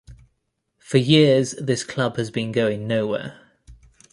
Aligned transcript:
For 0.79 0.97
years 0.97 1.51
this 1.59 1.83
club 1.83 2.17
has 2.17 2.31
been 2.31 2.51
going 2.51 2.87
nowhere. 2.87 3.39